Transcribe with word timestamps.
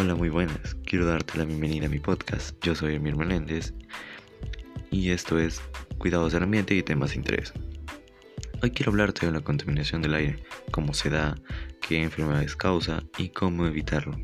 Hola, 0.00 0.14
muy 0.14 0.28
buenas. 0.28 0.76
Quiero 0.86 1.06
darte 1.06 1.38
la 1.38 1.44
bienvenida 1.44 1.86
a 1.86 1.88
mi 1.88 1.98
podcast. 1.98 2.56
Yo 2.64 2.76
soy 2.76 2.94
Emir 2.94 3.16
Meléndez 3.16 3.74
y 4.92 5.10
esto 5.10 5.40
es 5.40 5.60
Cuidados 5.98 6.32
del 6.32 6.44
Ambiente 6.44 6.76
y 6.76 6.84
temas 6.84 7.10
de 7.10 7.16
interés. 7.16 7.52
Hoy 8.62 8.70
quiero 8.70 8.92
hablarte 8.92 9.26
de 9.26 9.32
la 9.32 9.40
contaminación 9.40 10.00
del 10.00 10.14
aire, 10.14 10.44
cómo 10.70 10.94
se 10.94 11.10
da, 11.10 11.34
qué 11.80 12.00
enfermedades 12.00 12.54
causa 12.54 13.02
y 13.18 13.30
cómo 13.30 13.66
evitarlo. 13.66 14.16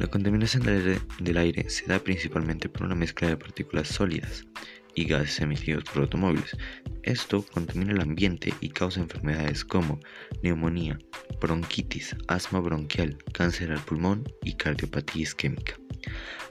La 0.00 0.08
contaminación 0.08 0.64
del 0.64 0.78
aire, 0.78 1.00
del 1.20 1.36
aire 1.36 1.70
se 1.70 1.86
da 1.86 2.00
principalmente 2.00 2.68
por 2.68 2.82
una 2.84 2.96
mezcla 2.96 3.28
de 3.28 3.36
partículas 3.36 3.86
sólidas 3.86 4.48
y 4.96 5.04
gases 5.04 5.38
emitidos 5.38 5.84
por 5.84 6.02
automóviles. 6.02 6.56
Esto 7.04 7.46
contamina 7.52 7.92
el 7.92 8.00
ambiente 8.00 8.52
y 8.60 8.70
causa 8.70 8.98
enfermedades 8.98 9.64
como 9.64 10.00
neumonía, 10.42 10.98
bronquitis, 11.42 12.16
asma 12.28 12.60
bronquial, 12.60 13.18
cáncer 13.32 13.72
al 13.72 13.80
pulmón 13.80 14.24
y 14.44 14.54
cardiopatía 14.54 15.22
isquémica. 15.22 15.74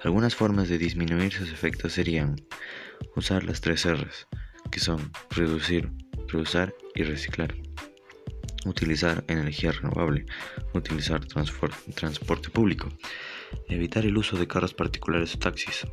Algunas 0.03 0.35
formas 0.35 0.67
de 0.67 0.77
disminuir 0.77 1.31
sus 1.31 1.51
efectos 1.51 1.93
serían 1.93 2.35
usar 3.15 3.43
las 3.43 3.61
tres 3.61 3.85
R's, 3.85 4.27
que 4.69 4.79
son 4.79 5.11
reducir, 5.29 5.89
reusar 6.27 6.75
y 6.93 7.03
reciclar. 7.03 7.55
Utilizar 8.65 9.23
energía 9.27 9.71
renovable, 9.71 10.25
utilizar 10.73 11.25
transporte 11.25 12.49
público, 12.49 12.89
evitar 13.69 14.05
el 14.05 14.17
uso 14.17 14.37
de 14.37 14.47
carros 14.47 14.73
particulares 14.73 15.33
o 15.33 15.39
taxis, 15.39 15.87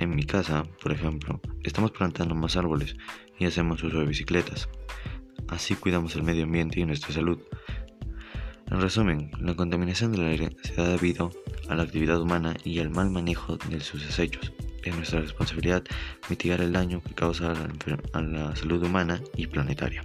en 0.00 0.14
mi 0.14 0.22
casa, 0.22 0.62
por 0.80 0.92
ejemplo, 0.92 1.40
estamos 1.64 1.90
plantando 1.90 2.36
más 2.36 2.56
árboles 2.56 2.94
y 3.36 3.46
hacemos 3.46 3.82
uso 3.82 3.98
de 3.98 4.06
bicicletas. 4.06 4.68
Así 5.48 5.74
cuidamos 5.74 6.14
el 6.14 6.22
medio 6.22 6.44
ambiente 6.44 6.78
y 6.78 6.84
nuestra 6.84 7.12
salud. 7.12 7.40
En 8.70 8.82
resumen, 8.82 9.30
la 9.40 9.54
contaminación 9.54 10.12
del 10.12 10.26
aire 10.26 10.50
se 10.62 10.74
da 10.74 10.86
debido 10.88 11.32
a 11.70 11.74
la 11.74 11.84
actividad 11.84 12.20
humana 12.20 12.54
y 12.64 12.80
al 12.80 12.90
mal 12.90 13.08
manejo 13.10 13.56
de 13.56 13.80
sus 13.80 14.04
desechos. 14.04 14.52
Es 14.82 14.94
nuestra 14.94 15.22
responsabilidad 15.22 15.82
mitigar 16.28 16.60
el 16.60 16.72
daño 16.72 17.02
que 17.02 17.14
causa 17.14 17.52
a 18.12 18.20
la, 18.20 18.56
salud 18.56 18.82
humana 18.82 19.22
y 19.36 19.46
planetaria. 19.46 20.04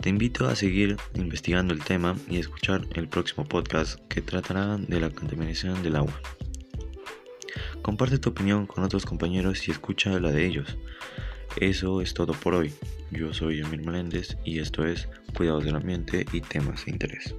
Te 0.00 0.10
invito 0.10 0.46
a 0.46 0.54
seguir 0.54 0.96
investigando 1.14 1.74
el 1.74 1.82
tema 1.82 2.14
y 2.30 2.36
a 2.36 2.40
escuchar 2.40 2.86
el 2.94 3.08
próximo 3.08 3.44
podcast 3.44 3.98
que 4.08 4.22
tratará 4.22 4.76
de 4.78 5.00
la 5.00 5.10
contaminación 5.10 5.82
del 5.82 5.96
agua. 5.96 6.20
Comparte 7.82 8.18
tu 8.18 8.30
opinión 8.30 8.66
con 8.66 8.84
otros 8.84 9.06
compañeros 9.06 9.66
y 9.66 9.72
escucha 9.72 10.20
la 10.20 10.30
de 10.30 10.46
ellos. 10.46 10.76
Eso 11.56 12.00
es 12.00 12.14
todo 12.14 12.32
por 12.32 12.54
hoy. 12.54 12.72
Yo 13.10 13.32
soy 13.32 13.60
Emil 13.60 13.84
Meléndez 13.84 14.36
y 14.44 14.58
esto 14.58 14.86
es 14.86 15.08
Cuidados 15.34 15.64
del 15.64 15.76
Ambiente 15.76 16.26
y 16.32 16.40
temas 16.42 16.84
de 16.84 16.92
interés. 16.92 17.34